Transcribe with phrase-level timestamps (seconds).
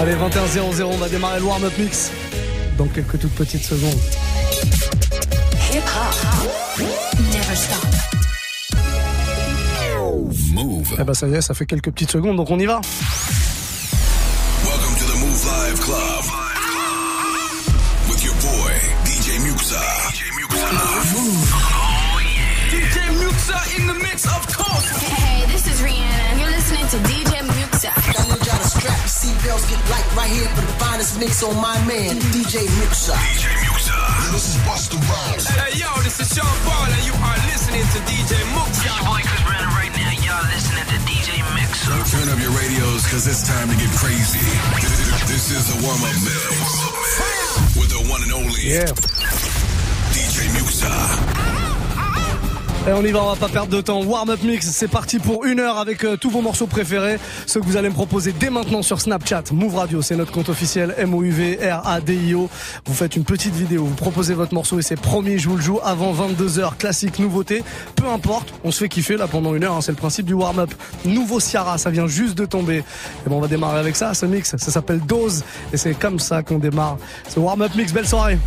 [0.00, 2.12] Allez, 21-0-0, on va démarrer le warm-up mix
[2.78, 3.98] dans quelques toutes petites secondes.
[5.72, 6.80] Hip hop.
[7.32, 7.86] Never stop.
[10.52, 10.94] Move.
[10.98, 12.80] Eh ben ça y est, ça fait quelques petites secondes, donc on y va.
[27.86, 28.18] DJ Muxxa.
[28.18, 31.42] I need y'all to strap your seatbelts, get light right here for the finest mix
[31.42, 33.14] on my man, DJ Muxxa.
[33.14, 34.32] DJ Muxxa.
[34.32, 35.46] This is Busta Rhymes.
[35.46, 38.74] Hey, yo, this is Sean Paul, and you are listening to DJ Muxxa.
[38.74, 40.10] This your boy Chris Brandon right now.
[40.26, 41.94] Y'all listening to DJ Muxxa.
[42.10, 44.42] Turn up your radios, cause it's time to get crazy.
[45.30, 47.78] This is the warm-up mix.
[47.78, 48.90] With the one and only Yeah.
[50.10, 51.45] DJ Muxxa.
[52.88, 54.00] Et on y va, on va pas perdre de temps.
[54.04, 57.18] Warm-up mix, c'est parti pour une heure avec euh, tous vos morceaux préférés.
[57.44, 59.42] Ceux que vous allez me proposer dès maintenant sur Snapchat.
[59.50, 62.48] Move Radio, c'est notre compte officiel M-O-U-V-R-A-D-I-O.
[62.86, 65.62] Vous faites une petite vidéo, vous proposez votre morceau et c'est promis, je vous le
[65.62, 66.76] joue avant 22h.
[66.76, 67.64] Classique, nouveauté,
[67.96, 68.54] peu importe.
[68.62, 70.72] On se fait kiffer là pendant une heure, hein, c'est le principe du warm-up.
[71.04, 72.84] Nouveau Ciara, ça vient juste de tomber.
[73.26, 74.54] Et bon, on va démarrer avec ça, ce mix.
[74.56, 76.98] Ça s'appelle Dose et c'est comme ça qu'on démarre.
[77.28, 78.38] Ce warm-up mix, belle soirée.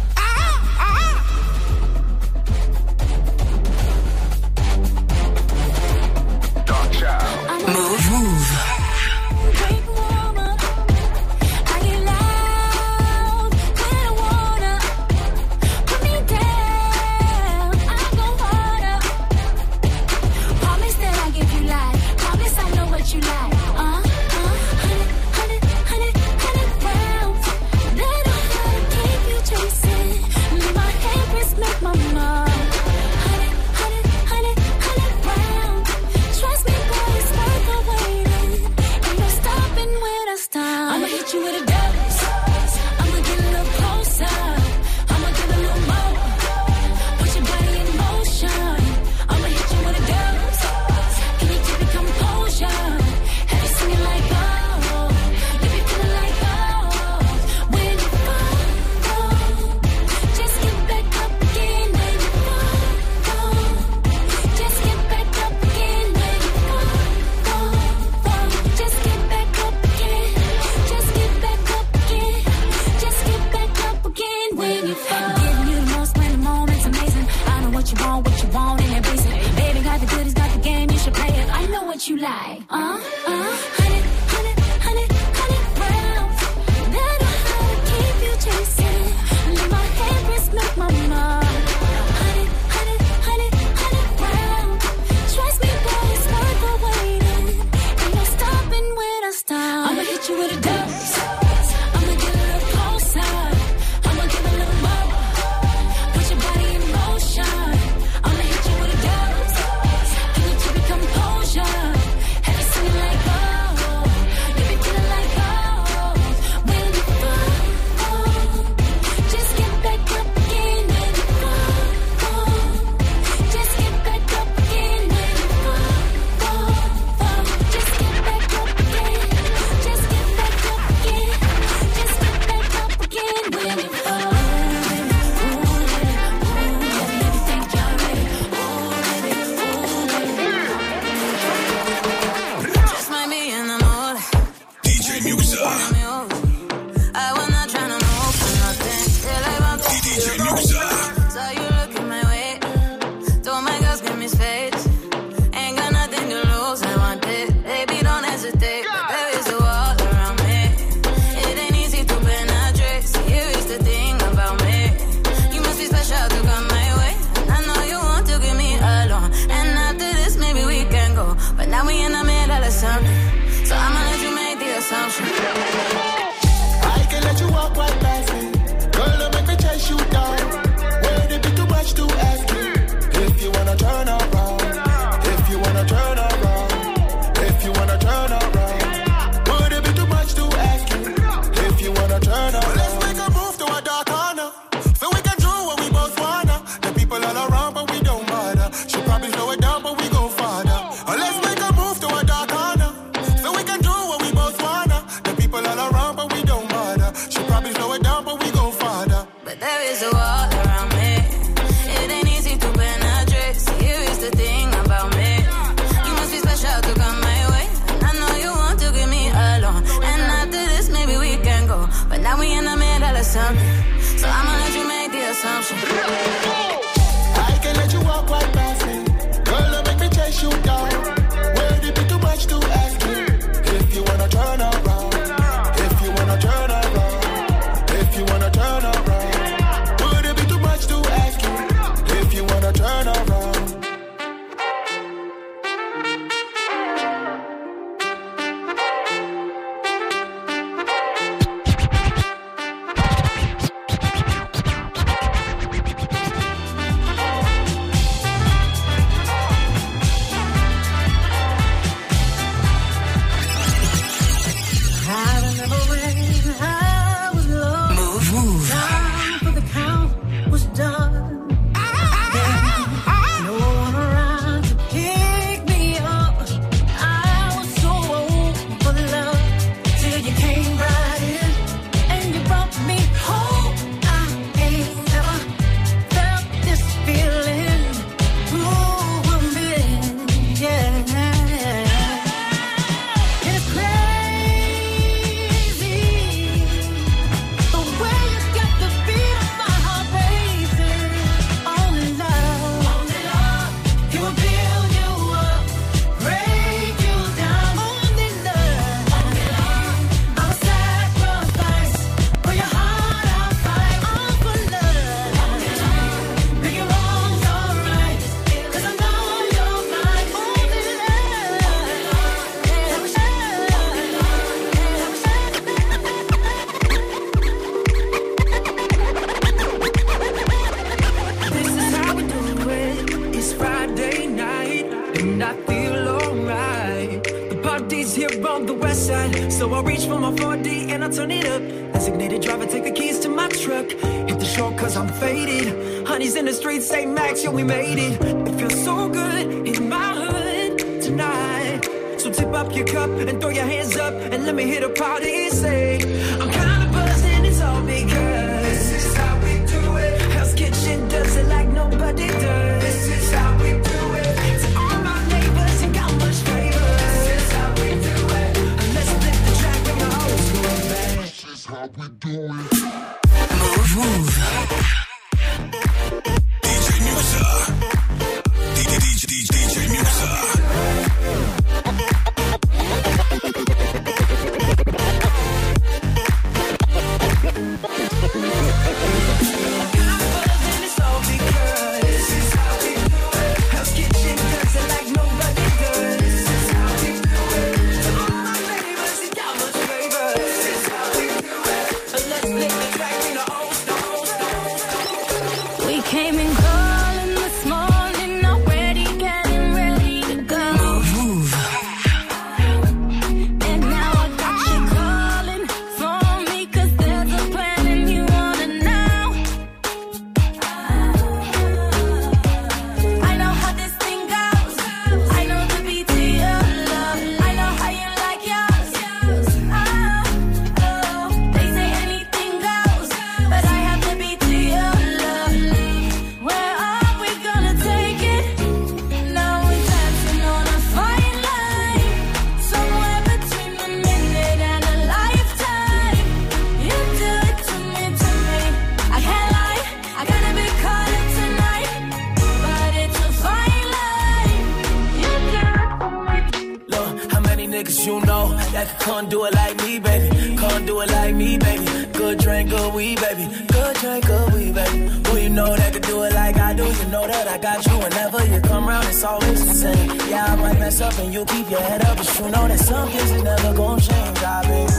[468.19, 470.11] Whenever you come round, it's always the same.
[470.29, 472.79] Yeah, I might mess up and you keep your head up, but you know that
[472.79, 474.37] some things are never gonna change.
[474.43, 474.89] I've been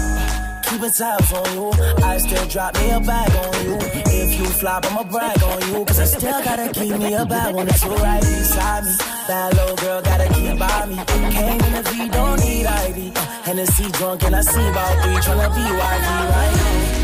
[0.64, 1.70] keeping tabs on you.
[2.02, 3.76] I still drop me a bag on you.
[4.08, 5.84] If you flop, I'ma brag on you.
[5.84, 8.92] Cause I still gotta keep me a bag on that's right beside me.
[9.28, 10.96] That little girl gotta keep by me.
[11.30, 13.12] Came in the V, don't need ID.
[13.14, 16.99] Uh, Hennessy drunk and I see about three, tryna be wifey right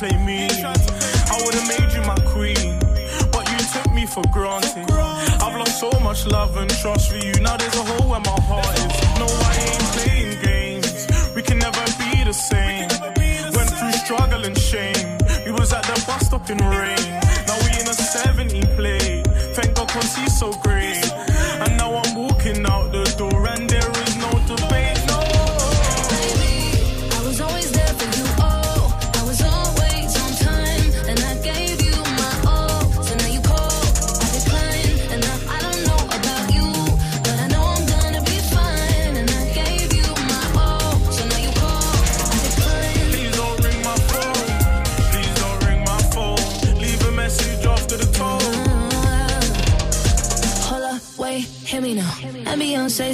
[0.00, 0.48] play me.
[0.48, 2.78] I would've made you my queen,
[3.30, 4.90] but you took me for granted.
[5.44, 7.34] I've lost so much love and trust for you.
[7.42, 8.96] Now there's a hole where my heart is.
[9.20, 11.06] No, I ain't playing games.
[11.36, 12.88] We can never be the same.
[13.56, 15.18] Went through struggle and shame.
[15.44, 17.04] We was at the bus stop in rain.
[17.46, 19.22] Now we in a 70 play.
[19.52, 20.89] Thank God, cause he's so great.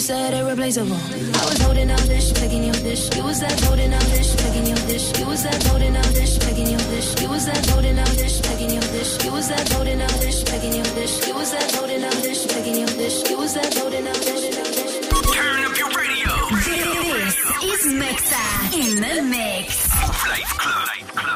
[0.07, 0.95] said irreplaceable.
[0.95, 3.11] I was holding up this, begging you this.
[3.17, 5.19] You was that holding up this, begging you this.
[5.19, 7.21] You was that holding this, begging you this.
[7.21, 9.25] You was that holding this, begging you this.
[9.25, 11.27] You was that holding this, begging you this.
[11.27, 13.29] You was that holding this, begging you this.
[13.29, 14.95] You was that holding this.
[15.35, 16.31] Turn up your radio.
[16.55, 17.35] This
[17.67, 18.47] is Muxxa
[18.79, 19.91] in the mix.
[20.31, 21.36] Live Club.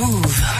[0.00, 0.59] Move.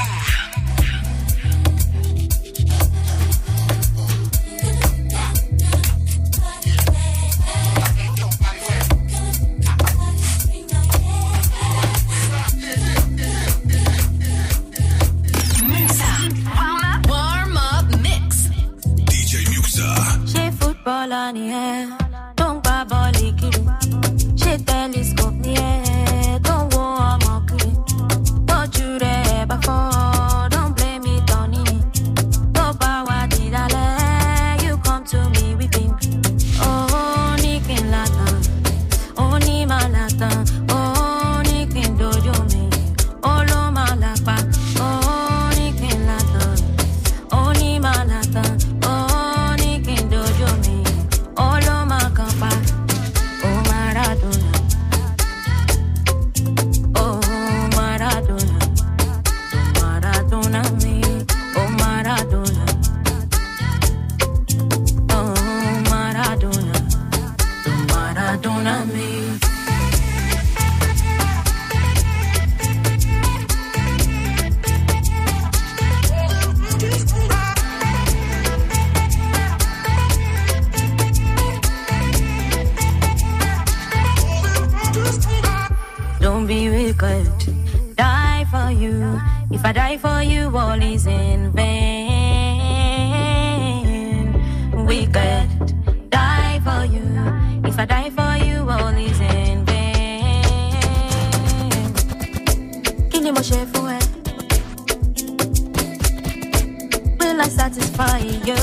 [107.41, 108.55] Will I satisfy you?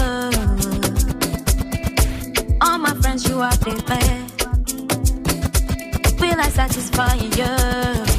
[2.62, 4.46] All my friends, you are the best.
[6.22, 8.17] Will I satisfy you?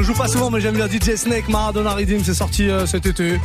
[0.00, 0.06] J'aime bien.
[0.06, 2.22] Je le joue pas souvent, mais j'aime bien DJ Snake, Maradona Redeem.
[2.24, 3.38] C'est sorti euh, cet été.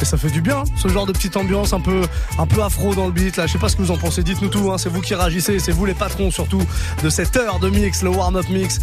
[0.00, 2.02] Et ça fait du bien, ce genre de petite ambiance un peu,
[2.38, 3.38] un peu afro dans le beat.
[3.38, 4.22] Là, je sais pas ce que vous en pensez.
[4.22, 4.70] Dites-nous tout.
[4.70, 4.76] Hein.
[4.76, 5.58] C'est vous qui réagissez.
[5.58, 6.62] C'est vous les patrons surtout
[7.02, 8.78] de cette heure de mix, le warm-up mix.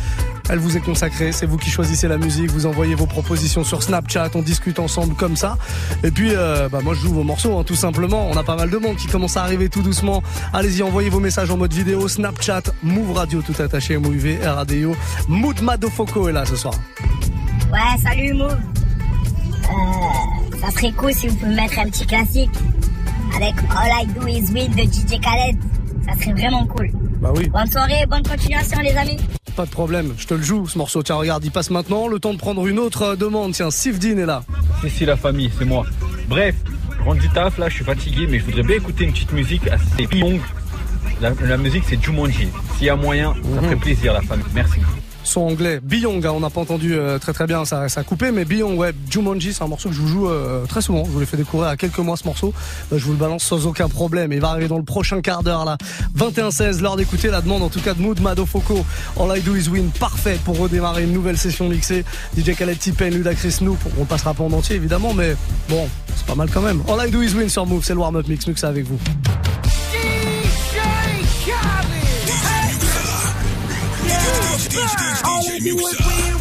[0.50, 1.32] Elle vous est consacrée.
[1.32, 2.50] C'est vous qui choisissez la musique.
[2.50, 4.32] Vous envoyez vos propositions sur Snapchat.
[4.34, 5.58] On discute ensemble comme ça.
[6.04, 8.28] Et puis, euh, bah, moi, je joue vos morceaux, hein, tout simplement.
[8.30, 10.24] On a pas mal de monde qui commence à arriver tout doucement.
[10.52, 12.08] Allez-y, envoyez vos messages en mode vidéo.
[12.08, 14.96] Snapchat, Move Radio, tout attaché, MOUV, RADIO.
[15.28, 16.74] Mood Madofoko est là ce soir.
[17.74, 18.52] Ouais, salut Move.
[19.64, 22.52] Euh, ça serait cool si vous pouvez mettre un petit classique
[23.36, 25.58] avec All I Do Is Win de DJ Khaled.
[26.06, 26.92] Ça serait vraiment cool.
[27.20, 27.50] Bah oui.
[27.50, 29.18] Bonne soirée, bonne continuation les amis.
[29.56, 31.02] Pas de problème, je te le joue ce morceau.
[31.02, 32.08] Tiens, regarde, il passe maintenant.
[32.08, 33.54] Le temps de prendre une autre euh, demande.
[33.54, 34.44] Tiens, Sifdin est là.
[34.82, 35.84] C'est si la famille, c'est moi.
[36.28, 36.56] Bref,
[37.00, 39.34] je rentre du taf là, je suis fatigué, mais je voudrais bien écouter une petite
[39.34, 40.42] musique assez longue.
[41.22, 42.50] La, la musique c'est Jumanji.
[42.78, 44.46] S'il y a moyen, ça ferait plaisir la famille.
[44.54, 44.80] Merci.
[45.24, 48.32] Son anglais, Beyond, hein, on n'a pas entendu euh, très très bien, ça, a coupé,
[48.32, 51.06] mais Beyond, ouais, Jumanji, c'est un morceau que je vous joue euh, très souvent.
[51.06, 52.54] Je vous l'ai fait découvrir à quelques mois ce morceau.
[52.92, 54.34] Euh, je vous le balance sans aucun problème.
[54.34, 55.78] Il va arriver dans le prochain quart d'heure là.
[56.18, 58.86] 21-16, l'heure d'écouter la demande en tout cas de Mood Madofoko.
[59.20, 62.04] All I Do Is Win, parfait pour redémarrer une nouvelle session mixée.
[62.38, 65.36] DJ Khaled T-Pain, Ludacris Snoop, on passera pas en entier évidemment, mais
[65.70, 66.84] bon, c'est pas mal quand même.
[66.90, 69.00] All I Do Is Win sur Move, c'est le warm-up mix, Muxa avec vous.
[75.64, 75.86] We win,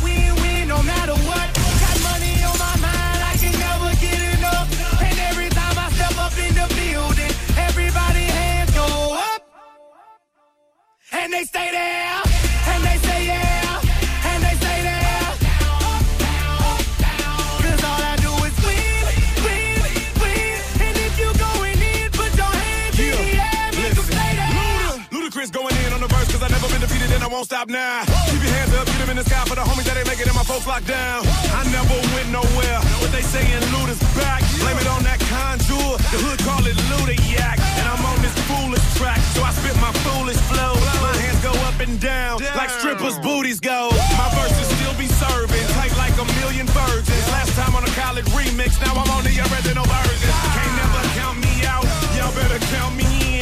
[0.02, 1.48] win, win, no matter what.
[1.54, 4.66] Got money on my mind, I can never get enough.
[5.00, 9.42] And every time I step up in the building, everybody hands go up.
[11.12, 12.22] And they stay there,
[12.66, 13.80] and they say yeah,
[14.26, 15.30] and they say there.
[17.62, 19.06] Cause all I do is win,
[19.46, 19.78] win,
[20.18, 20.58] win.
[20.82, 25.06] And if you going in, put your hands in the air, make them stay there.
[25.14, 27.68] Ludacris going in on the verse cause I never been defeated and I won't stop
[27.68, 28.02] now.
[28.26, 30.40] Keep your hands up, in the sky for the homies that ain't make it my
[30.40, 31.20] folks locked down.
[31.52, 32.80] I never went nowhere.
[33.04, 34.40] What they saying, Luda's back.
[34.56, 36.00] Blame it on that contour.
[36.08, 37.60] The hood call it Luda Yak.
[37.76, 39.20] And I'm on this foolish track.
[39.36, 40.72] So I spit my foolish flow.
[41.04, 43.92] My hands go up and down like strippers' booties go.
[44.16, 45.66] My verses still be serving.
[45.76, 47.24] Tight like a million virgins.
[47.28, 50.32] Last time on a college remix, now I'm on the original version.
[50.56, 51.84] Can't never count me out.
[52.16, 53.41] Y'all better count me in.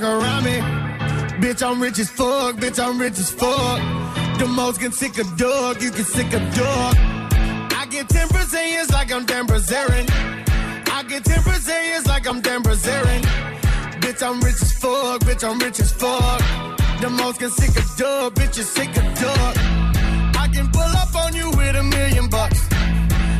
[0.00, 0.58] they around me.
[1.40, 3.80] Bitch, I'm rich as fuck, bitch, I'm rich as fuck.
[4.38, 6.94] The most can sick a dog, you can sick a dog.
[7.80, 10.08] I get 10 Brazilians like I'm Dan Bilzerian.
[10.90, 13.22] I get 10 Brazilians like I'm Dan Bilzerian.
[14.00, 16.40] Bitch, I'm rich as fuck, bitch, I'm rich as fuck.
[17.00, 19.54] The most can sick a dog, bitch, you sick a dog.
[20.36, 22.68] I can pull up on you with a million bucks.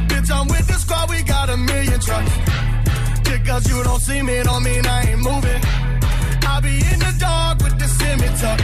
[0.08, 2.32] Bitch, I'm with the squad, we got a million trucks.
[3.24, 5.89] Just cause you don't see me, don't mean I ain't moving.
[6.62, 7.88] Be in the dark with the
[8.40, 8.60] tuck.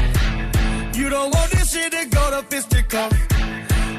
[0.97, 3.11] You don't want this shit to go to fisticuff.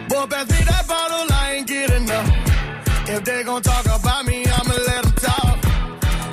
[0.10, 2.30] Boy, pass me that bottle, I ain't get enough.
[3.10, 5.58] If they gon' talk about me, I'ma let them talk.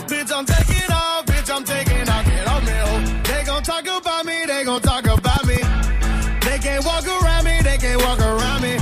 [0.09, 3.23] Bitch, I'm taking off, bitch, I'm taking off, get on me, oh.
[3.29, 5.59] They gon' talk about me, they gon' talk about me.
[6.45, 8.77] They can't walk around me, they can't walk around me.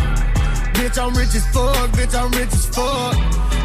[0.79, 3.15] Bitch, I'm rich as fuck, bitch, I'm rich as fuck.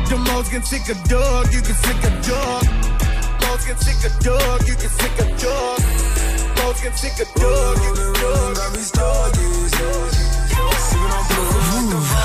[0.10, 2.88] The most can sick a dog, you can sick a dog.
[3.50, 5.80] Most can sick a dog, you can sick a dog.
[6.58, 8.56] Most can sick a dog, you can dog.
[8.56, 10.12] Got me stargazing.
[10.88, 12.17] Sipping on blue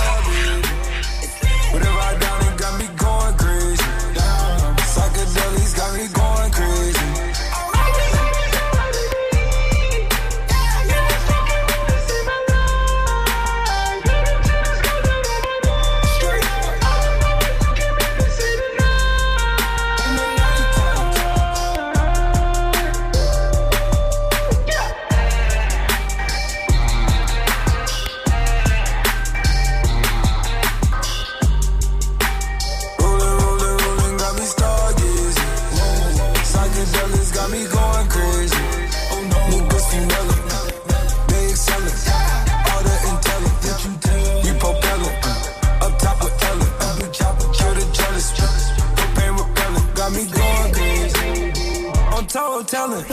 [52.72, 53.04] telling,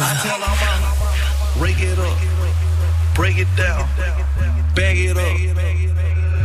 [0.00, 2.16] I tell all my break it up,
[3.16, 3.88] break it down,
[4.76, 5.24] bag it up,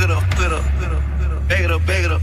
[0.01, 0.63] it up, it up,
[1.47, 2.19] bag it up, bag it up,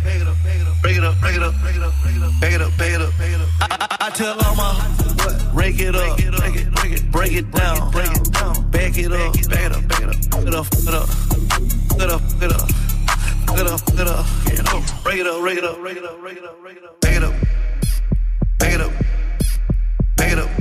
[0.82, 3.40] break it up, break it up, bag it up, bag it up, bag.
[3.60, 4.74] I, tell all my
[5.54, 6.16] break it up,
[7.12, 10.66] break it, down, break it down, bag it up, bag it up, bag it up,
[10.66, 11.06] it up,
[11.94, 12.66] it up, it up,
[13.60, 14.08] it
[14.68, 15.04] up.
[15.04, 17.00] Break it up, break it up, break it up, break it up, break it up,
[17.00, 17.34] break it up,
[18.58, 18.92] break it up, break it up,
[20.16, 20.59] bag it up,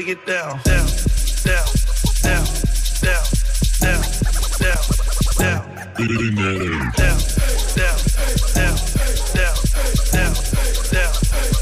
[0.00, 0.58] Break, it down.
[0.64, 0.86] Down.
[1.44, 1.66] Down.
[2.22, 2.44] Down.
[3.02, 3.24] Down.
[3.80, 4.02] Down.
[4.60, 4.80] Down.
[5.36, 5.60] Down.
[5.60, 5.60] Down.
[6.96, 7.18] Down.
[7.60, 7.98] Down.
[8.54, 8.76] Down.
[9.34, 9.56] Down.
[10.10, 10.34] Down.
[10.90, 11.12] Down.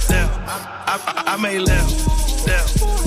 [0.09, 0.31] Down.
[0.87, 1.37] I, I, I.
[1.37, 1.65] Down.
[1.65, 1.89] Down.
[2.47, 2.98] Down.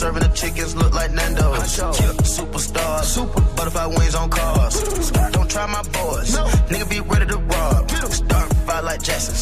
[0.00, 1.76] Serving the chickens, look like Nando's.
[1.78, 1.92] Yeah,
[2.24, 3.40] superstar, super.
[3.56, 4.74] Butterfly wings on cars.
[5.32, 6.36] Don't try my boys,
[6.70, 7.90] nigga be ready to rob.
[7.90, 9.34] Start fire like Jackson,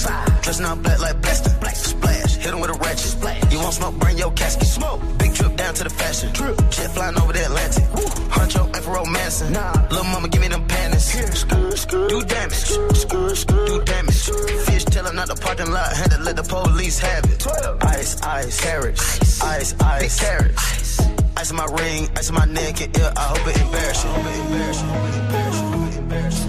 [0.42, 1.55] dressing all black like Blaston.
[1.75, 3.53] Splash, hit him with a ratchet.
[3.53, 4.66] You want smoke, bring your casket.
[4.66, 5.01] Smoke,
[5.69, 6.33] down to the fashion.
[6.71, 7.85] Jet flying over the Atlantic.
[8.33, 9.53] Huncho ain't for romancing.
[9.91, 11.13] Little mama, give me them panties.
[11.85, 14.31] Do damage, do damage.
[14.67, 17.47] Fish telling out the parking lot, had to let the police have it.
[17.85, 19.43] Ice, ice, carrots.
[19.43, 21.01] Ice, ice, carrots.
[21.37, 23.13] Ice in my ring, ice in my neck and ear.
[23.15, 24.11] I hope it embarrass you.
[24.11, 24.89] Hope it embarrass you.
[24.89, 25.67] Hope it embarrass you.
[25.69, 26.49] Hope it embarrass you.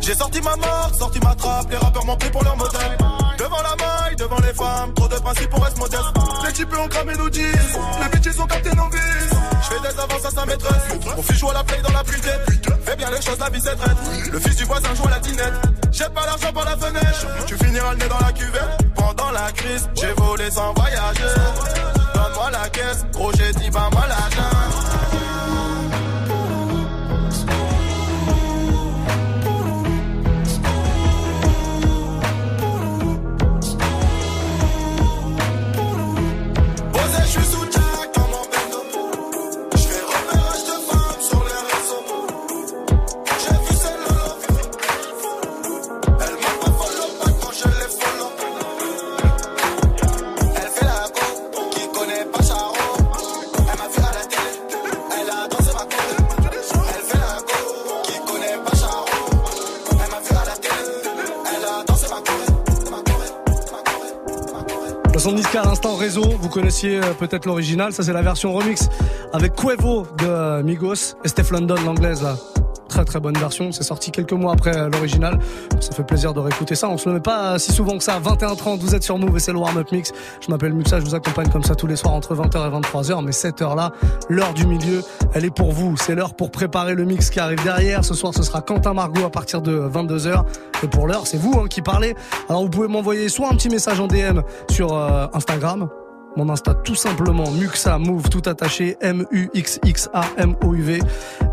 [0.00, 3.15] J'ai sorti ma marque, sorti ma trappe, les rappeurs m'ont pris pour leur modèle.
[3.38, 6.02] Devant la maille, devant les femmes, trop de principes pour être modeste.
[6.46, 8.98] Les types ont cramé nos disent, les bitches ont capté nos vies.
[9.62, 10.82] Je fais des avances à sa maîtresse,
[11.16, 12.66] mon fils joue à la play dans la pulpette.
[12.84, 13.96] Fais bien les choses, la vie c'est traite.
[14.32, 15.54] Le fils du voisin joue à la dinette.
[15.92, 18.94] Jette pas l'argent par la fenêtre, tu finiras le nez dans la cuvette.
[18.94, 21.34] Pendant la crise, j'ai volé sans voyager.
[22.14, 25.25] Donne-moi la caisse, gros j'ai dit bah moi l'argent.
[65.26, 68.88] 70 à l'instant réseau, vous connaissiez euh, peut-être l'original, ça c'est la version remix
[69.32, 72.36] avec Cuevo de euh, Migos et Steph London l'anglaise là.
[72.88, 73.72] Très très bonne version.
[73.72, 75.38] C'est sorti quelques mois après euh, l'original.
[75.80, 76.88] Ça fait plaisir de réécouter ça.
[76.88, 78.20] On se le met pas si souvent que ça.
[78.20, 80.12] 21h30, vous êtes sur Move et c'est le warm-up mix.
[80.40, 83.24] Je m'appelle Muxa, je vous accompagne comme ça tous les soirs entre 20h et 23h.
[83.24, 83.92] Mais cette heure-là,
[84.28, 85.02] l'heure du milieu,
[85.34, 85.96] elle est pour vous.
[85.96, 88.04] C'est l'heure pour préparer le mix qui arrive derrière.
[88.04, 90.44] Ce soir, ce sera Quentin Margot à partir de 22h.
[90.82, 92.14] Et pour l'heure, c'est vous hein, qui parlez.
[92.48, 95.88] Alors vous pouvez m'envoyer soit un petit message en DM sur euh, Instagram,
[96.36, 100.74] mon Insta tout simplement Muxa Move tout attaché M U X X A M O
[100.74, 101.00] U V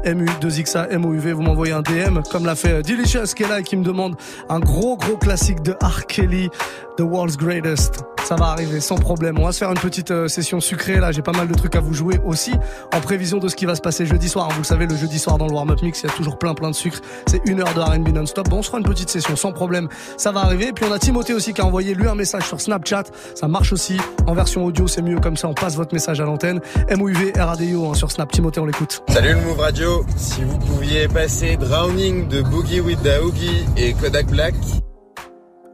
[0.04, 2.56] M U 2 X A M O U V vous m'envoyez un DM comme l'a
[2.56, 4.16] fait euh, Delicious qui qui me demande
[4.50, 6.06] un gros gros classique de R.
[6.08, 6.50] Kelly
[6.98, 8.04] The World's Greatest.
[8.24, 9.38] Ça va arriver sans problème.
[9.40, 11.12] On va se faire une petite euh, session sucrée là.
[11.12, 12.54] J'ai pas mal de trucs à vous jouer aussi
[12.94, 14.50] en prévision de ce qui va se passer jeudi soir.
[14.52, 16.54] Vous le savez le jeudi soir dans le warm-up mix il y a toujours plein
[16.54, 17.00] plein de sucre.
[17.28, 18.50] C'est une heure de R&B non-stop.
[18.50, 19.90] Bon on se fera une petite session sans problème.
[20.18, 20.72] Ça va arriver.
[20.74, 23.04] Puis on a Timothée aussi qui a envoyé lui un message sur Snapchat.
[23.36, 23.98] Ça marche aussi.
[24.28, 25.20] En version audio c'est mieux.
[25.20, 26.62] Comme ça on passe votre message à l'antenne.
[26.96, 28.32] MOUV RADIO hein, sur Snap.
[28.32, 29.04] Timothée on l'écoute.
[29.10, 33.94] Salut le Move Radio, si vous pouviez passer Drowning de Boogie with the Oogie et
[33.94, 34.56] Kodak Black.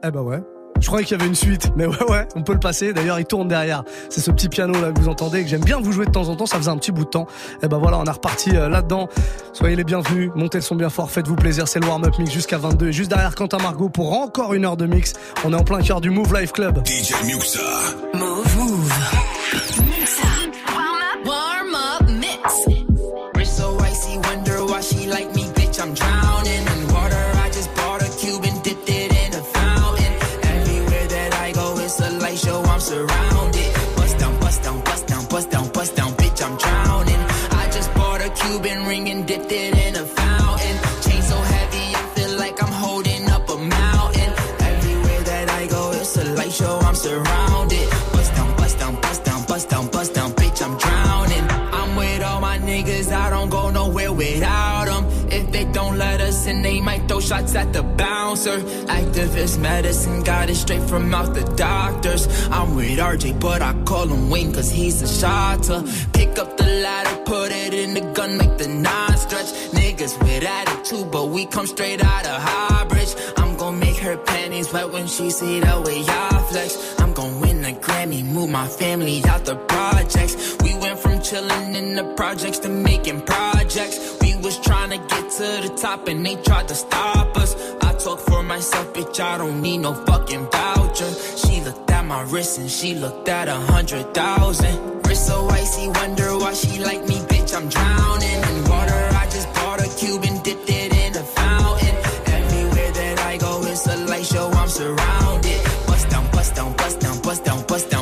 [0.03, 0.39] Eh bah ouais.
[0.81, 2.93] Je croyais qu'il y avait une suite, mais ouais, ouais, on peut le passer.
[2.93, 3.83] D'ailleurs, il tourne derrière.
[4.09, 6.29] C'est ce petit piano là que vous entendez, que j'aime bien vous jouer de temps
[6.29, 6.45] en temps.
[6.45, 7.27] Ça faisait un petit bout de temps.
[7.61, 9.09] Et ben voilà, on est reparti euh, là-dedans.
[9.51, 10.31] Soyez les bienvenus.
[10.35, 11.11] Montez le son bien fort.
[11.11, 11.67] Faites-vous plaisir.
[11.67, 12.87] C'est le warm-up mix jusqu'à 22.
[12.87, 15.13] Et juste derrière Quentin Margot pour encore une heure de mix.
[15.43, 16.81] On est en plein cœur du Move Life Club.
[16.87, 17.59] DJ Muxa.
[57.39, 58.59] Shots at the bouncer.
[58.87, 62.27] Activist medicine got it straight from out the doctors.
[62.49, 65.83] I'm with RJ, but I call him Wayne cause he's a shotter.
[66.13, 69.51] Pick up the ladder, put it in the gun, make the nine stretch.
[69.71, 73.13] Niggas with attitude, but we come straight out of Highbridge.
[73.37, 76.99] I'm gonna make her panties wet when she see the way I flex.
[76.99, 80.57] I'm gonna win a Grammy, move my family out the projects.
[80.63, 84.18] We went from chilling in the projects to making projects.
[84.41, 87.55] Was trying to get to the top and they tried to stop us.
[87.81, 91.11] I talk for myself, bitch, I don't need no fucking voucher.
[91.37, 95.05] She looked at my wrist and she looked at a hundred thousand.
[95.05, 99.01] Wrist so icy, wonder why she like me, bitch, I'm drowning in water.
[99.21, 101.95] I just bought a cube and dipped it in a fountain.
[102.25, 105.61] Everywhere that I go, it's a light show, I'm surrounded.
[105.85, 107.98] Bust down, bust down, bust down, bust down, bust down,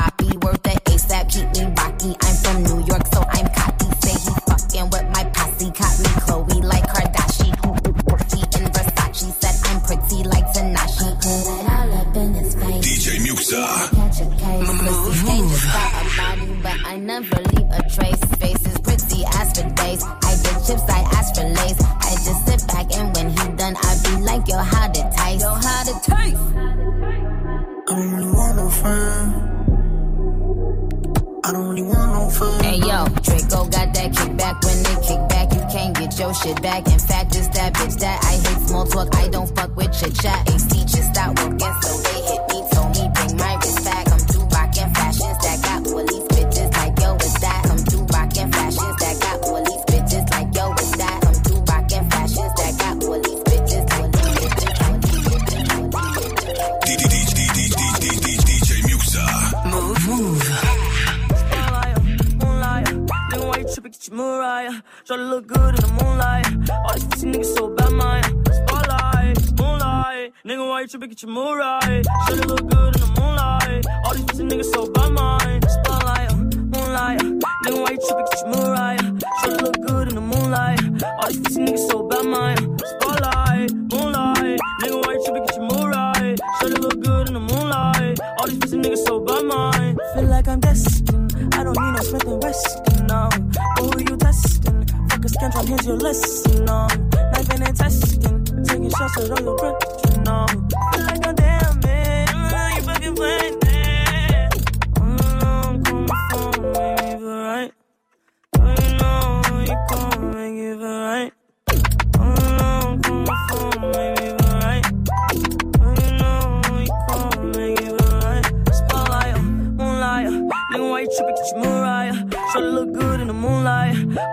[0.00, 0.79] Him Poppy, worth the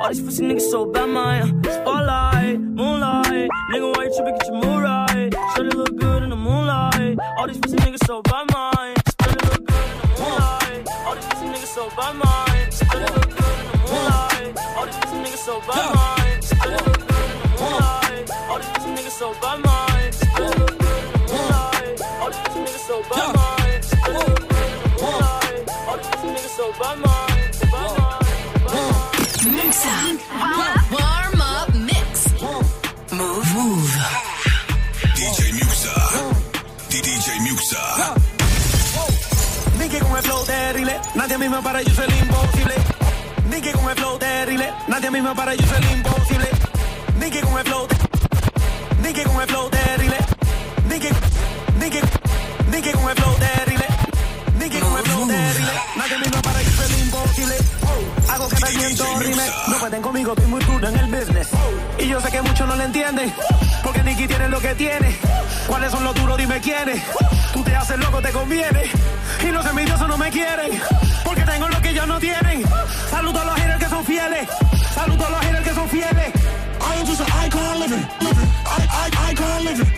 [0.08, 1.68] All these pussy niggas so bad, man.
[1.68, 4.38] Uh, spotlight, moonlight, nigga, why you tripping?
[4.38, 5.30] Get your Mariah.
[5.30, 7.18] Try to look good in the moonlight.
[7.38, 8.96] All these pussy niggas so bad, man.
[9.20, 10.88] Try to look good in the moonlight.
[11.06, 12.72] All these pussy niggas so bad, man.
[12.72, 14.58] Try to look good in the moonlight.
[14.78, 15.97] All these pussy niggas so bad,
[41.38, 42.74] nadie misma para yo soy el imposible.
[43.50, 46.50] Nicky con el flow terrible, nadie misma para yo soy el imposible.
[47.20, 47.88] Nicky con el flow,
[49.04, 50.18] Nicky con el flow terrible.
[50.90, 51.10] Nicky,
[51.80, 52.00] Nicky,
[52.72, 53.86] Nicky con el flow terrible.
[54.58, 57.56] Nicky con el flow terrible, nadie misma para yo soy el imposible.
[58.30, 61.50] Hago que el viento rime, no pueden conmigo, estoy muy duro en el business.
[62.00, 63.32] Y yo sé que muchos no lo entienden,
[64.18, 65.16] porque Nicky tiene lo que tiene.
[65.68, 66.38] ¿Cuáles son los duros?
[66.38, 67.02] Dime quiénes.
[67.54, 68.84] Tú te haces loco, te conviene.
[69.44, 70.72] Y los envidiosos no me quieren,
[71.24, 72.64] porque tengo lo que ellos no tienen.
[73.10, 74.50] Saludo a los haters que son fieles.
[74.94, 76.34] Saludo a los haters que son fieles.
[76.80, 78.50] I am just an icon living, living.
[78.66, 79.94] I, I, icon living.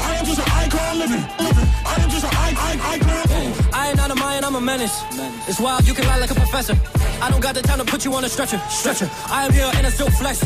[0.00, 1.68] I am just an icon living, living.
[1.86, 3.26] I am just an I, I, icon.
[3.72, 5.02] I ain't out of mind, I'm a menace.
[5.48, 6.74] It's wild, you can lie like a professor.
[7.22, 8.58] I don't got the time to put you on a stretcher.
[8.68, 9.08] Stretcher.
[9.28, 10.38] I am here in a silk flesh.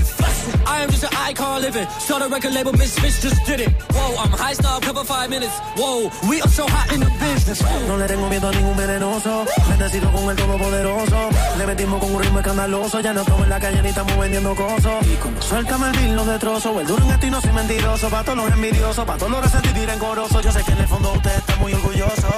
[0.67, 1.87] I am just an icon living.
[1.99, 3.71] Start a record label, Misfits just did it.
[3.93, 5.53] Whoa, I'm high star, cover five minutes.
[5.77, 7.63] Whoa, we are so hot in the business.
[7.89, 9.47] No le tengo miedo a ningún venenoso.
[9.69, 11.31] Bendecido con el todopoderoso.
[11.59, 13.01] Le metimos con un ritmo escandaloso.
[13.01, 15.05] Ya no estamos en la calle ni estamos vendiendo cosas.
[15.41, 16.81] Suéltame el bill, los destrozo.
[16.81, 18.09] El duro en esto y no soy mentiroso.
[18.09, 20.41] Pa' todos los envidiosos, pa' todos los resentidos en coroso.
[20.41, 22.29] Yo sé que en el fondo usted está muy orgulloso.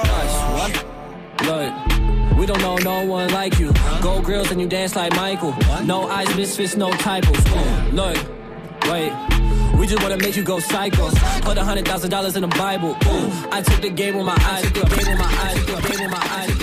[1.45, 1.92] Look,
[2.37, 3.73] we don't know no one like you.
[4.01, 5.55] Gold grills and you dance like Michael.
[5.83, 7.43] No eyes, misfits, no typos.
[7.93, 8.17] Look,
[8.89, 9.13] wait.
[9.77, 11.09] We just wanna make you go psycho.
[11.41, 12.95] Put a hundred thousand dollars in the Bible.
[13.51, 14.69] I took the game with my eyes.
[14.71, 15.65] Game with my eyes.
[15.65, 16.62] Took the game with my eyes.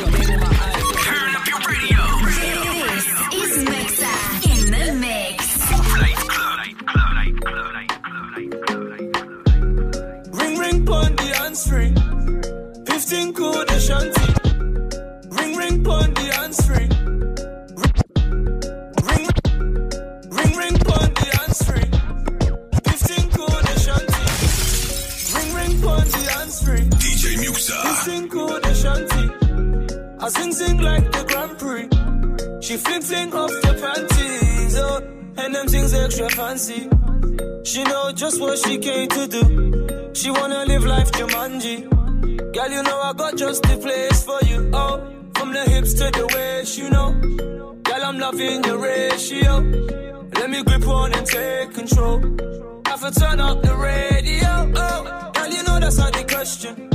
[30.23, 31.89] I sing sing like the Grand Prix.
[32.61, 34.99] She fling fling off the panties, oh,
[35.39, 36.89] and them things extra fancy.
[37.64, 40.11] She know just what she came to do.
[40.12, 41.89] She wanna live life Jumanji.
[42.53, 44.71] Girl, you know I got just the place for you.
[44.75, 45.01] Oh,
[45.37, 47.12] from the hips to the waist, you know.
[47.83, 49.61] Girl, I'm loving your ratio.
[50.35, 52.18] Let me grip on and take control.
[52.85, 54.73] Have to turn up the radio.
[54.77, 56.89] Oh, girl, you know that's not the question.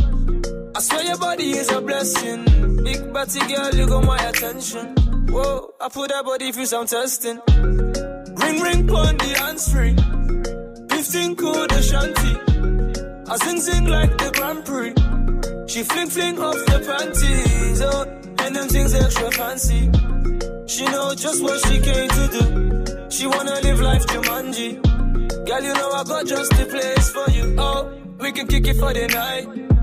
[0.76, 2.43] I swear your body is a blessing.
[2.84, 4.88] Big body girl, you got my attention.
[5.30, 7.39] Whoa, I put that body through some testing.
[7.47, 9.95] Ring ring pon the free.
[10.89, 13.32] 15 cool the shanty.
[13.32, 14.93] I sing sing like the Grand Prix.
[15.71, 18.03] She fling fling off the panties, oh,
[18.43, 19.89] and them things extra fancy.
[20.67, 23.09] She know just what she came to do.
[23.09, 24.84] She wanna live life Jumanji.
[25.47, 27.55] Girl, you know I got just the place for you.
[27.57, 29.74] Oh, we can kick it for the night.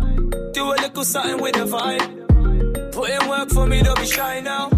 [0.62, 2.92] Do a little something with the vibe.
[2.92, 4.68] Put in work for me, don't be shy now.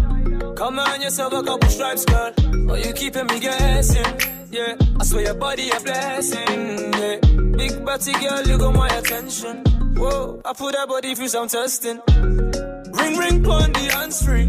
[0.55, 2.33] Come on, yourself a couple stripes, girl.
[2.71, 4.19] Oh, you keeping me guessing.
[4.49, 6.91] Yeah, I swear your body a blessing.
[6.93, 7.17] Yeah,
[7.55, 9.57] big body girl, you got my attention.
[9.95, 12.01] Whoa, I put that body through some testing.
[12.07, 14.47] Ring ring pon the hands free.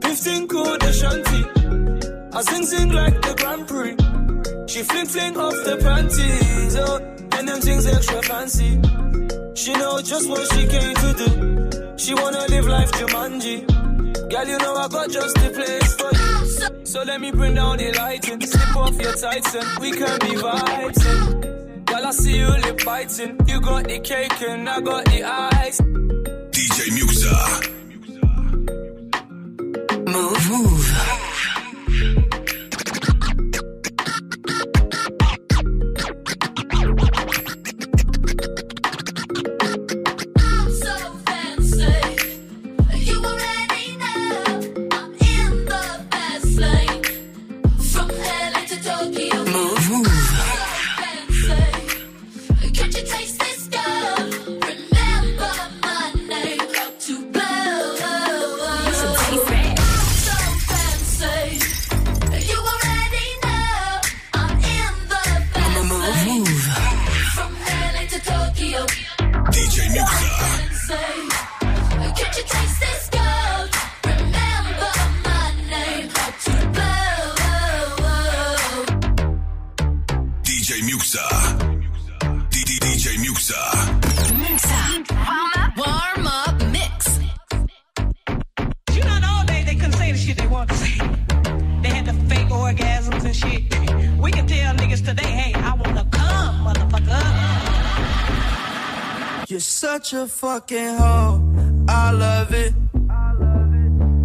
[0.00, 1.42] 15 cool the shanty.
[2.32, 3.96] I sing sing like the Grand Prix.
[4.66, 6.96] She fling fling off the panties, oh,
[7.36, 9.07] and them things extra fancy.
[9.58, 11.98] She know just what she came to do.
[11.98, 13.66] She wanna live life Jumanji.
[14.30, 16.86] Girl, you know I got just the place for you.
[16.86, 18.40] So let me bring down the lighting.
[18.40, 21.86] Slip off your tights and we can be vibing.
[21.86, 23.36] Girl, I see you lip biting.
[23.48, 25.80] You got the cake and I got the ice.
[25.80, 27.34] DJ Muxxa.
[30.06, 31.27] Mouv, Mouv.
[80.88, 81.24] Muxxa.
[82.50, 83.60] D- DJ Muxxa.
[85.26, 87.18] Warm up, warm up mix.
[88.94, 90.98] You know, in the old days they couldn't say the shit they wanted to say.
[91.82, 93.62] They had the fake orgasms and shit.
[94.18, 97.24] We can tell niggas today, hey, I wanna come, motherfucker.
[99.50, 101.84] You're such a fucking hoe.
[101.88, 102.72] I love it.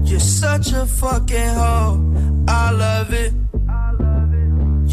[0.10, 2.46] You're such a fucking hoe.
[2.48, 3.34] I love it.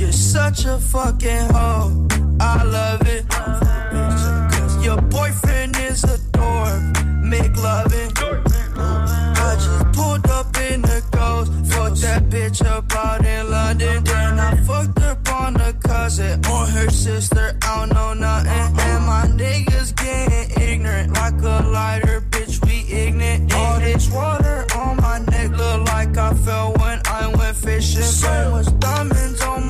[0.01, 2.09] You're such a fucking hoe.
[2.41, 3.29] I love it.
[3.29, 6.81] Cause Your boyfriend is a dork.
[7.23, 8.11] Make loving.
[8.17, 11.53] I just pulled up in the ghost.
[11.71, 14.03] Fucked that bitch up out in London.
[14.03, 17.59] Then I fucked up on a cousin or her sister.
[17.61, 18.81] I don't know nothing.
[18.81, 22.23] And my niggas getting ignorant like a lighter.
[22.31, 23.53] Bitch, we ignorant.
[23.53, 28.01] All this water on my neck look like I fell when I went fishing.
[28.01, 29.70] So much diamonds on my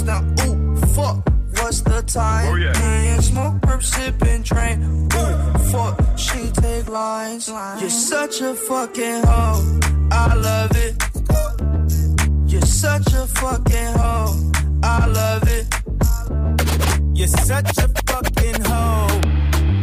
[0.00, 0.44] bust now.
[0.46, 1.28] Ooh, fuck.
[1.54, 2.52] What's the time?
[2.52, 2.76] Oh, yeah.
[2.78, 5.08] And smoke, perp, sipping, train.
[5.14, 6.18] Ooh, fuck.
[6.18, 7.48] She take lines.
[7.48, 9.80] You're such a fucking hoe.
[10.10, 10.94] I love it.
[12.46, 14.52] You're such a fucking hoe.
[14.82, 15.66] I love it.
[17.14, 19.20] You're such a fucking hoe.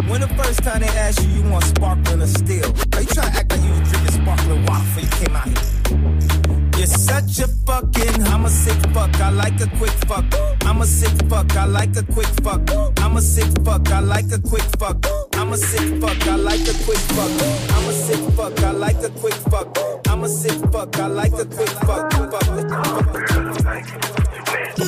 [0.10, 2.74] When the first time they asked you, you want sparkling or still?
[2.94, 5.48] Are you trying to act like you was drinking sparkling water before you came out
[5.48, 5.77] here?
[6.88, 10.24] You're such a fucking, I'm a sick fuck, I like a quick fuck.
[10.62, 12.62] I'm a sick fuck, I like a quick fuck.
[13.02, 15.06] I'm a sick fuck, I like a quick fuck.
[15.34, 17.30] I'm a sick fuck, I like a quick fuck.
[17.72, 19.78] I'm a sick fuck, I like a quick fuck.
[20.08, 22.08] I'm a sick fuck, I like a quick fuck.
[24.78, 24.84] So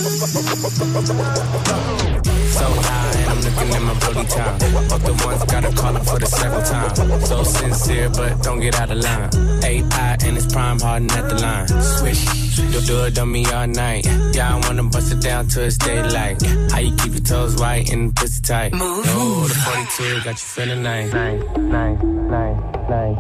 [2.86, 4.60] high, and I'm looking at my brody time.
[4.88, 7.22] Both the ones gotta call him for the several time.
[7.26, 9.30] So sincere, but don't get out of line.
[9.64, 11.68] AI and it's prime harden at the line.
[11.82, 12.24] Swish,
[12.60, 14.06] you'll do it on me all night.
[14.36, 16.40] Yeah, I wanna bust it down till it's daylight.
[16.72, 18.74] How you keep your toes white and pussy tight?
[18.74, 19.06] Move.
[19.08, 21.12] Oh, the 42 got you feeling nice.
[21.12, 22.58] Nice, nice, nice,
[22.90, 23.18] nice,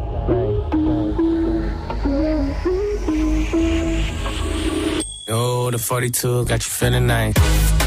[5.69, 7.78] Oh, the 42 got you feeling nice.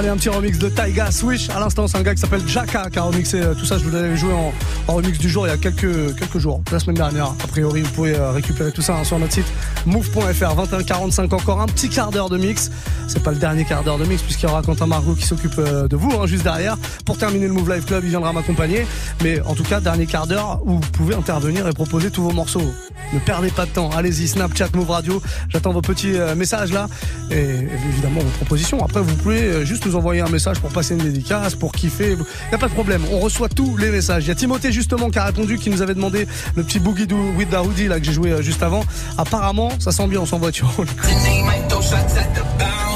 [0.00, 1.50] Allez, un petit remix de Taiga Swish.
[1.50, 3.76] À l'instant, c'est un gars qui s'appelle Jaka qui a remixé euh, tout ça.
[3.76, 4.50] Je vous l'avais joué en,
[4.90, 7.26] remix du jour il y a quelques, quelques jours, la semaine dernière.
[7.26, 9.44] A priori, vous pouvez euh, récupérer tout ça hein, sur notre site
[9.86, 10.54] move.fr.
[10.54, 12.70] 2145 encore un petit quart d'heure de mix.
[13.08, 15.58] C'est pas le dernier quart d'heure de mix puisqu'il y aura Quentin Margot qui s'occupe
[15.58, 16.76] euh, de vous hein, juste derrière.
[17.04, 18.86] Pour terminer le Move Live Club, il viendra m'accompagner.
[19.22, 22.32] Mais en tout cas, dernier quart d'heure où vous pouvez intervenir et proposer tous vos
[22.32, 22.72] morceaux.
[23.12, 23.90] Ne perdez pas de temps.
[23.90, 25.22] Allez-y, Snapchat, Move Radio.
[25.48, 26.88] J'attends vos petits euh, messages là
[27.30, 28.84] et évidemment vos propositions.
[28.84, 32.12] Après, vous pouvez euh, juste nous envoyer un message pour passer une dédicace, pour kiffer.
[32.12, 33.02] Il y a pas de problème.
[33.12, 34.24] On reçoit tous les messages.
[34.24, 37.06] Il y a Timothée justement qui a répondu, qui nous avait demandé le petit Boogie
[37.06, 38.84] Do with the Hoodie là que j'ai joué juste avant.
[39.18, 40.70] Apparemment, ça s'ambiance en voiture.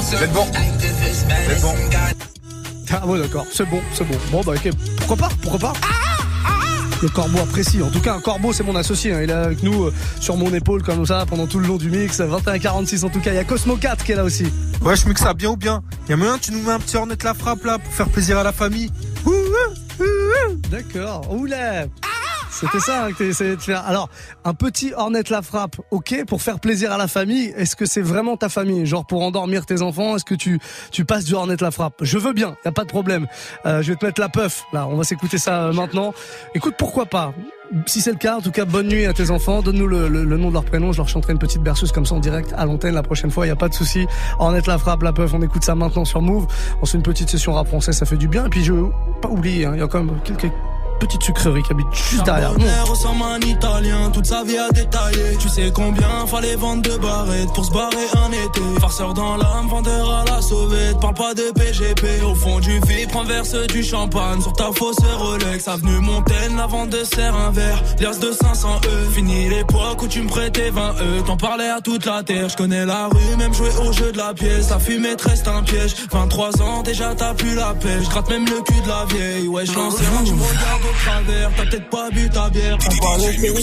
[0.03, 0.45] Faites bon.
[1.47, 1.73] Faites bon.
[2.91, 4.15] Ah ouais d'accord, c'est bon, c'est bon.
[4.31, 5.73] Bon bah ok, pourquoi pas, pourquoi pas?
[7.01, 7.81] Le corbeau apprécie.
[7.83, 9.11] En tout cas, un corbeau, c'est mon associé.
[9.13, 9.19] hein.
[9.21, 11.89] Il est avec nous euh, sur mon épaule comme ça pendant tout le long du
[11.89, 12.21] mix.
[12.21, 13.31] 21-46 en tout cas.
[13.31, 14.45] Il y a Cosmo 4 qui est là aussi.
[14.81, 15.83] Ouais, je mixe ça bien ou bien?
[16.09, 18.37] Y a moyen, tu nous mets un petit Hornet la frappe là pour faire plaisir
[18.37, 18.89] à la famille.
[20.71, 21.29] D'accord.
[21.33, 21.85] Oula.
[22.59, 23.85] C'était ça hein, que tu essayé de faire.
[23.85, 24.09] Alors,
[24.45, 27.53] un petit Hornet la frappe, ok, pour faire plaisir à la famille.
[27.57, 28.85] Est-ce que c'est vraiment ta famille?
[28.85, 30.59] Genre pour endormir tes enfants, est-ce que tu,
[30.91, 31.95] tu passes du Hornet la frappe?
[32.01, 33.27] Je veux bien, y a pas de problème.
[33.65, 36.13] Euh, je vais te mettre la puff, là, on va s'écouter ça euh, maintenant.
[36.53, 37.33] Écoute, pourquoi pas?
[37.87, 39.63] Si c'est le cas, en tout cas, bonne nuit à tes enfants.
[39.63, 40.91] Donne-nous le, le- nom de leur prénom.
[40.91, 43.47] Je leur chanterai une petite berceuse comme ça en direct à l'antenne la prochaine fois.
[43.47, 44.05] Il y a pas de souci.
[44.37, 45.33] Hornet la frappe, la puff.
[45.33, 46.45] On écoute ça maintenant sur Move.
[46.81, 48.45] On se fait une petite session rap français, ça fait du bien.
[48.45, 48.71] Et puis je
[49.19, 50.51] pas oublier, hein, il y a quand même quelques
[50.99, 52.53] petites sucreries qui habitent juste derrière.
[52.53, 52.59] nous.
[52.59, 55.37] Charbonnier ressemble à un italien, toute sa vie à détailler.
[55.39, 58.79] Tu sais combien fallait vendre de barrettes pour se barrer un été.
[58.79, 60.99] Farceur dans l'âme, vendeur à la sauvette.
[60.99, 64.97] Parle pas de PGP, au fond du vide, prends verse du champagne sur ta fausse
[65.17, 65.67] Rolex.
[65.67, 67.81] Avenue Montaigne, la vente de serre un verre.
[67.99, 71.21] Lias de 500 E, fini l'époque où tu me prêtais 20 E.
[71.25, 74.17] T'en parlais à toute la terre, je connais la rue, même jouer au jeu de
[74.17, 74.69] la pièce.
[74.69, 75.95] La fumée te reste un piège.
[76.11, 78.07] 23 ans, déjà t'as plus la pêche.
[78.09, 79.47] Gratte même le cul de la vieille.
[79.47, 82.77] Ouais, je l'ancien, tu me regardes T'as peut-être pas bu ta bière.
[82.77, 83.53] Pas le film,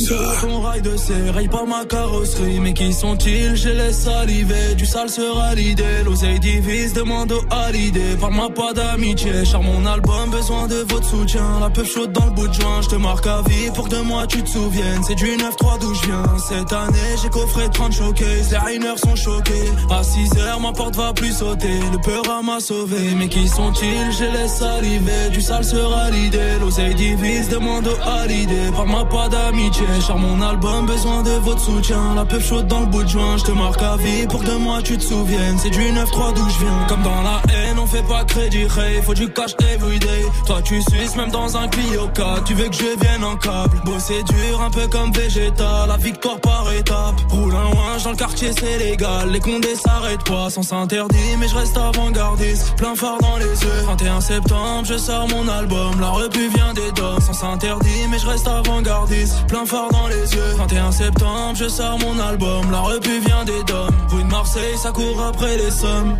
[0.41, 1.35] ton rail de serre.
[1.51, 2.61] Pas ma carrosserie.
[2.61, 3.57] Mais qui sont-ils?
[3.57, 4.75] Je les saliver.
[4.77, 6.03] Du sale sera l'idée.
[6.05, 8.17] L'oseille divise, demande au halidé.
[8.21, 9.45] Parle-moi pas d'amitié.
[9.45, 11.61] Char mon album, besoin de votre soutien.
[11.61, 12.81] La peu chaude dans le bout de joint.
[12.83, 15.03] Je te marque à vie pour que de moi tu te souviennes.
[15.07, 16.39] C'est du 9-3 d'où je viens.
[16.49, 18.51] Cette année, j'ai coffré 30 showcase.
[18.51, 19.71] Les rainers sont choqués.
[19.91, 21.81] À 6 heures, ma porte va plus sauter.
[21.93, 23.15] Le peur m'a sauvé.
[23.17, 24.13] Mais qui sont-ils?
[24.13, 25.31] Je les saliver.
[25.33, 26.59] Du sale sera l'idée.
[26.61, 28.71] L'oseille divise, demande au halidé.
[28.75, 29.87] Parle-moi pas d'amitié.
[30.07, 32.15] Char mon album, besoin de votre soutien.
[32.15, 33.37] La peu chaude dans le bout de joint.
[33.37, 35.59] Je te marque à vie pour que de moi tu te souviennes.
[35.59, 36.87] C'est du 9-3 d'où je viens.
[36.89, 39.03] Comme dans la haine, on fait pas crédit, hey.
[39.03, 40.23] Faut du cash everyday.
[40.47, 42.45] Toi, tu suisses même dans un Clio 4.
[42.45, 43.81] Tu veux que je vienne en câble?
[43.85, 45.87] Bosser dur, un peu comme Vegeta.
[45.87, 47.21] La victoire par étape.
[47.31, 49.31] Roule un ouinge dans le quartier, c'est légal.
[49.31, 51.37] Les condés s'arrêtent pas sans s'interdit.
[51.39, 52.75] Mais je reste avant-gardiste.
[52.77, 53.83] Plein phare dans les yeux.
[53.87, 56.01] 21 septembre, je sors mon album.
[56.01, 59.47] La repu vient des Sans s'interdit, mais je reste avant-gardiste.
[59.49, 60.55] Plein phare dans les yeux.
[60.57, 62.71] 21 septembre, je sors mon album.
[62.71, 63.91] La repu vient des dômes.
[64.09, 66.17] Rue de Marseille, ça court après les sommes.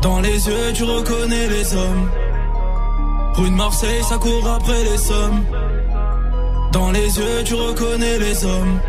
[0.00, 2.08] Dans les yeux, tu reconnais les hommes.
[3.34, 5.44] Rue de Marseille, ça court après les sommes.
[6.72, 8.80] Dans les yeux, tu reconnais les hommes.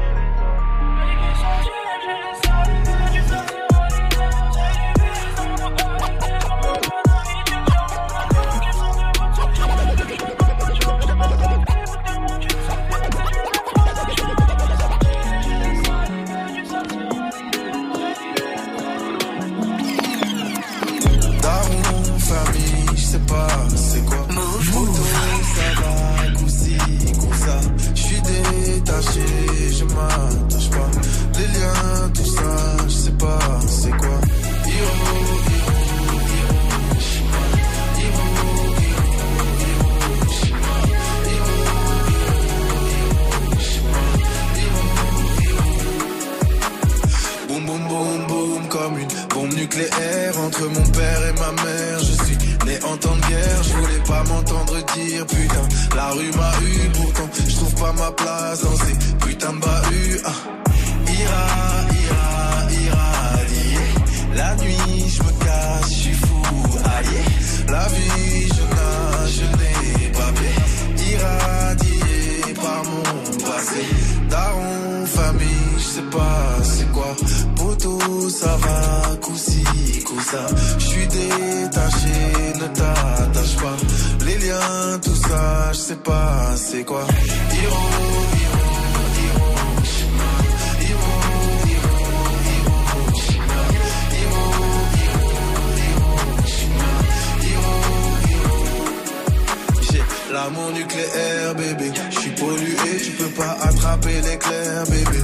[50.38, 52.00] Entre mon père et ma mère.
[52.00, 55.96] Je suis né en temps de guerre, je voulais pas m'entendre dire putain.
[55.96, 60.22] La rue m'a eu, pourtant je trouve pas ma place dans ces putains de bahuts.
[60.26, 60.32] Ah.
[61.08, 61.48] Ira,
[62.04, 63.88] ira, irradier.
[64.36, 66.42] La nuit je me cache, je suis fou,
[66.98, 67.24] allié.
[67.70, 71.14] La vie je nage, je n'ai pas pied.
[71.14, 73.86] Irradié par mon passé.
[74.30, 77.16] Daron, famille, je sais pas c'est quoi
[80.32, 80.46] ça.
[80.78, 82.18] Je suis détaché,
[82.62, 83.78] ne t'attache pas.
[84.26, 87.06] Les liens, tout ça, je sais pas c'est quoi.
[87.54, 87.84] Hiro,
[100.32, 101.92] L'amour nucléaire, bébé.
[102.12, 105.20] Je suis pollué, tu peux pas attraper l'éclair, bébé.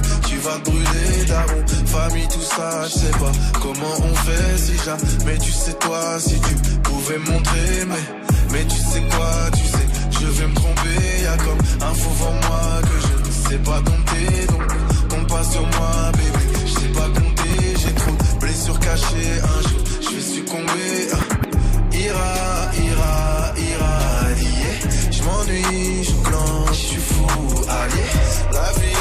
[0.46, 2.26] Hiro, hiro, hiro, shima.
[2.28, 6.54] tout ça, je sais pas comment on fait si jamais tu sais toi, si tu
[6.82, 8.04] pouvais me montrer, mais,
[8.52, 9.86] mais tu sais quoi, tu sais,
[10.20, 13.58] je vais me tromper, y a comme un faux vent moi que je ne sais
[13.58, 18.40] pas dompter, donc compte pas sur moi, bébé, je sais pas compter, j'ai trop de
[18.40, 21.96] blessures cachées, un jour je vais succomber, ah.
[21.96, 23.98] ira, ira, ira,
[24.38, 27.26] lié, je m'ennuie, je clenche, je suis fou,
[27.68, 28.06] allié,
[28.52, 28.95] la vie,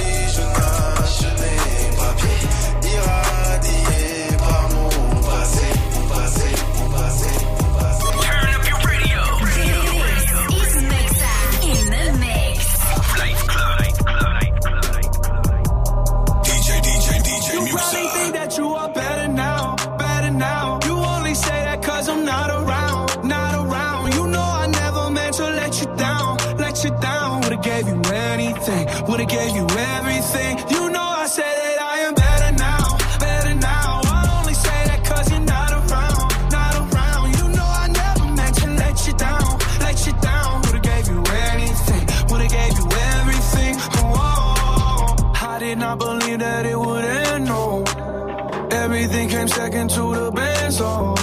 [49.48, 51.16] second to the best, oh.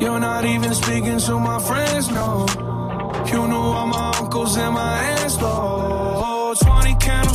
[0.00, 2.46] You're not even speaking to my friends, no.
[3.32, 6.54] You knew all my uncles and my aunts, though.
[6.54, 7.25] 20 candles,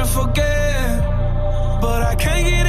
[0.00, 1.00] to forget.
[1.80, 2.63] But I can't get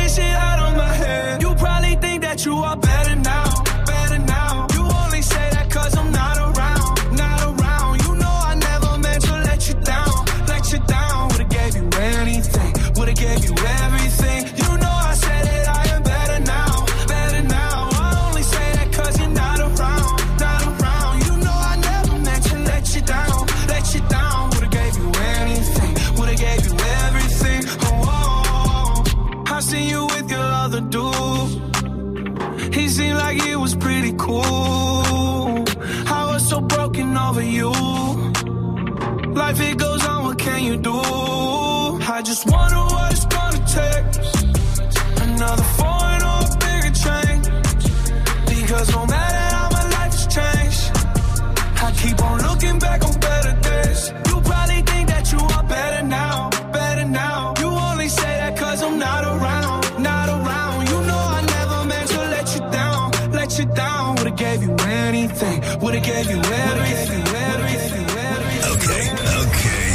[66.05, 68.71] gave you everything, everything, everything.
[68.73, 69.05] Okay,
[69.41, 69.87] okay.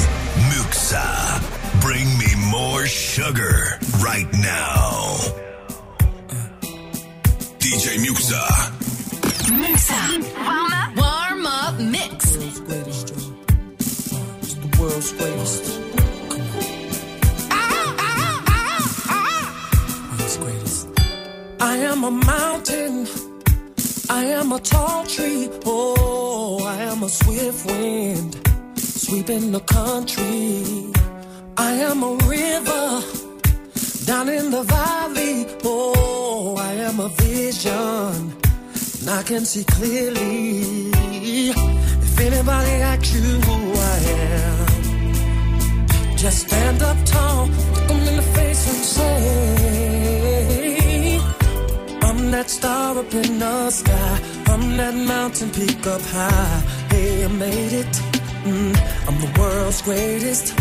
[0.50, 1.06] Muxxa.
[1.80, 5.16] Bring me more sugar right now.
[7.62, 8.44] DJ Muxxa.
[9.62, 10.00] Mixa.
[10.46, 10.90] Warm up.
[11.00, 12.32] Warm up mix.
[14.56, 15.64] The world's greatest.
[20.18, 20.88] World's greatest.
[21.60, 22.79] I am a mountain.
[24.20, 25.48] I am a tall tree.
[25.64, 28.36] Oh, I am a swift wind
[28.76, 30.92] sweeping the country.
[31.56, 32.86] I am a river
[34.04, 35.46] down in the valley.
[35.64, 38.34] Oh, I am a vision.
[39.00, 40.90] And I can see clearly.
[42.06, 43.98] If anybody asks you who I
[44.36, 44.66] am,
[46.18, 50.69] just stand up tall, look 'em in the face and say,
[52.30, 54.20] I'm that star up in the sky.
[54.46, 56.62] I'm that mountain peak up high.
[56.90, 57.92] Hey, I made it.
[58.46, 58.72] Mm,
[59.08, 60.54] I'm the world's greatest.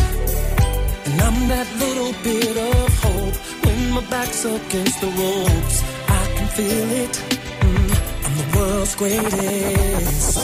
[1.06, 3.36] And I'm that little bit of hope.
[3.64, 7.16] When my back's against the ropes, I can feel it.
[7.62, 7.92] Mm,
[8.26, 10.38] I'm the world's greatest.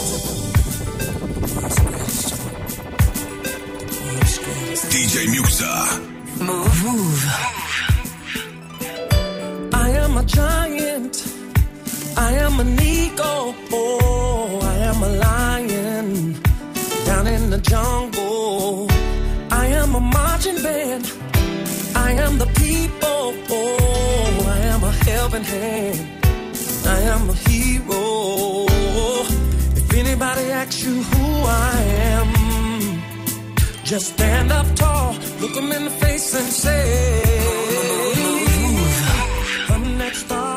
[4.92, 5.72] DJ Muxxa.
[6.38, 6.76] Mouv.
[6.84, 7.65] Mouv.
[10.16, 11.16] I am a giant.
[12.16, 13.54] I am an eagle.
[13.70, 16.32] Oh, I am a lion
[17.04, 18.86] down in the jungle.
[19.50, 21.12] I am a marching band.
[21.94, 23.34] I am the people.
[23.50, 26.00] Oh, I am a helping hand.
[26.86, 28.64] I am a hero.
[29.76, 31.76] If anybody asks you who I
[32.14, 33.02] am,
[33.84, 37.95] just stand up tall, look them in the face and say,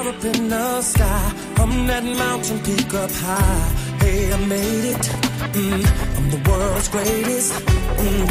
[0.09, 1.33] up in the sky.
[1.61, 3.65] I'm that mountain peak up high.
[4.01, 5.05] Hey, I made it.
[5.57, 5.83] Mm,
[6.17, 7.51] I'm the world's greatest.
[8.03, 8.25] Mm,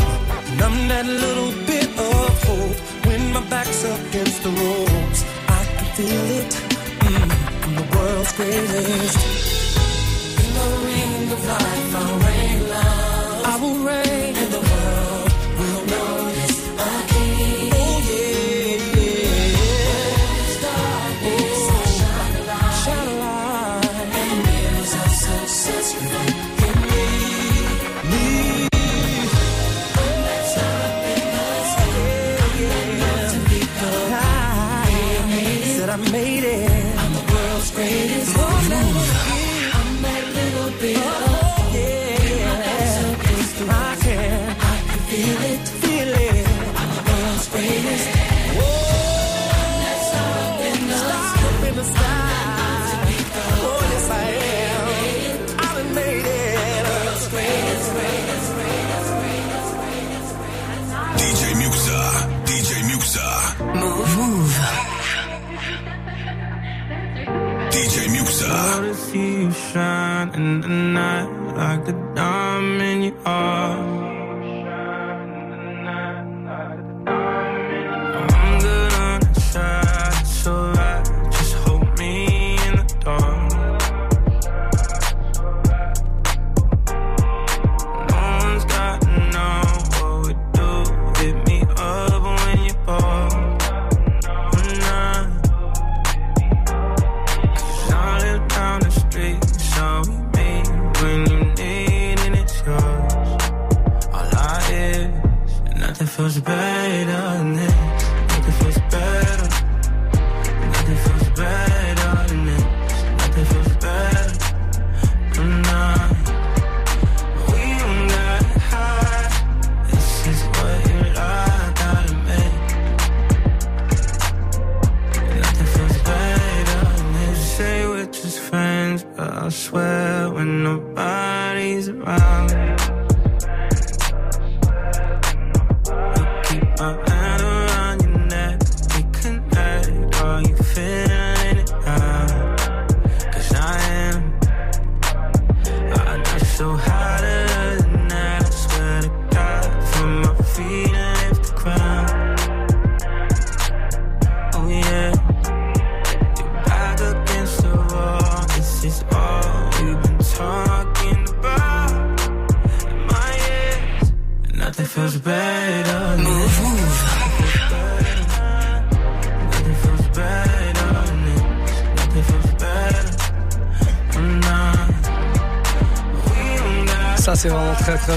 [0.51, 5.21] and I'm that little bit of hope when my back's up against the ropes.
[5.59, 6.53] I can feel it.
[7.07, 7.29] Mm,
[7.65, 9.19] I'm the world's greatest.
[10.43, 12.88] In the ring of life, I'll reign love.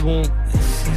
[0.02, 0.22] Bon.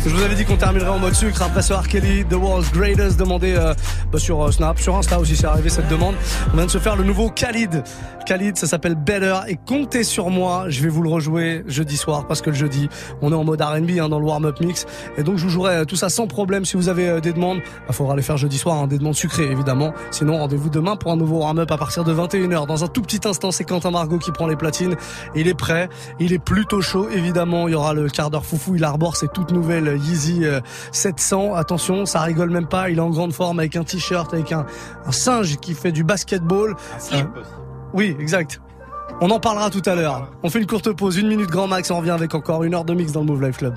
[0.04, 1.88] Je vous avais dit qu'on terminerait en mode sucre après ce R.
[1.88, 3.74] Kelly, The World's Greatest, demandé euh,
[4.12, 6.14] bah, sur euh, Snap, sur Insta aussi, c'est arrivé cette demande.
[6.52, 7.82] On vient de se faire le nouveau Khalid.
[8.24, 12.26] Khalid, ça s'appelle Better et comptez sur moi, je vais vous le rejouer jeudi soir
[12.26, 12.88] parce que le jeudi,
[13.20, 14.86] on est en mode R&B hein, dans le warm-up mix
[15.18, 16.64] et donc je vous jouerai euh, tout ça sans problème.
[16.64, 19.14] Si vous avez euh, des demandes, il faudra les faire jeudi soir, hein, des demandes
[19.14, 19.92] sucrées évidemment.
[20.10, 22.66] Sinon, rendez-vous demain pour un nouveau warm-up à partir de 21h.
[22.66, 24.96] Dans un tout petit instant, c'est Quentin Margot qui prend les platines.
[25.34, 27.68] Il est prêt, il est plutôt chaud évidemment.
[27.68, 30.60] Il y aura le quart d'heure foufou, il arbore ses toutes nouvelles Yeezy euh,
[30.92, 31.54] 700.
[31.54, 32.88] Attention, ça rigole même pas.
[32.88, 34.64] Il est en grande forme avec un t-shirt, avec un,
[35.04, 36.74] un singe qui fait du basketball.
[37.94, 38.60] Oui, exact.
[39.20, 40.30] On en parlera tout à l'heure.
[40.42, 42.74] On fait une courte pause, une minute grand max, et on revient avec encore une
[42.74, 43.74] heure de mix dans le Move Life Club.